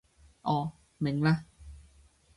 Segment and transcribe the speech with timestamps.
[0.41, 1.43] 哦，明嘞